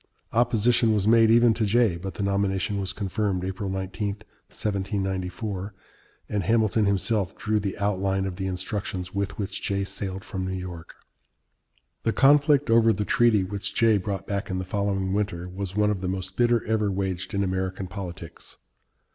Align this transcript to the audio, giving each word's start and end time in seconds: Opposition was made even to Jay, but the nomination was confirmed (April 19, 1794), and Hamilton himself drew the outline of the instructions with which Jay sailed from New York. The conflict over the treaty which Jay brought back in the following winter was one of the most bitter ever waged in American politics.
Opposition 0.33 0.95
was 0.95 1.07
made 1.07 1.29
even 1.29 1.53
to 1.53 1.63
Jay, 1.63 1.95
but 1.95 2.15
the 2.15 2.23
nomination 2.23 2.79
was 2.79 2.91
confirmed 2.91 3.45
(April 3.45 3.69
19, 3.69 4.07
1794), 4.49 5.75
and 6.27 6.41
Hamilton 6.41 6.85
himself 6.85 7.37
drew 7.37 7.59
the 7.59 7.77
outline 7.77 8.25
of 8.25 8.37
the 8.37 8.47
instructions 8.47 9.13
with 9.13 9.37
which 9.37 9.61
Jay 9.61 9.83
sailed 9.83 10.23
from 10.23 10.47
New 10.47 10.57
York. 10.57 10.95
The 12.01 12.13
conflict 12.13 12.71
over 12.71 12.91
the 12.91 13.05
treaty 13.05 13.43
which 13.43 13.75
Jay 13.75 13.99
brought 13.99 14.25
back 14.25 14.49
in 14.49 14.57
the 14.57 14.65
following 14.65 15.13
winter 15.13 15.47
was 15.47 15.75
one 15.75 15.91
of 15.91 16.01
the 16.01 16.07
most 16.07 16.35
bitter 16.35 16.65
ever 16.65 16.91
waged 16.91 17.35
in 17.35 17.43
American 17.43 17.85
politics. 17.85 18.57